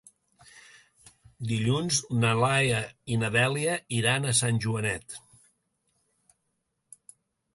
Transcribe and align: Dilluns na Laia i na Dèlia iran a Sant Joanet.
Dilluns 1.51 1.97
na 2.23 2.31
Laia 2.39 2.79
i 3.15 3.19
na 3.23 3.29
Dèlia 3.35 3.75
iran 3.99 4.25
a 4.27 4.33
Sant 4.39 4.57
Joanet. 4.67 5.19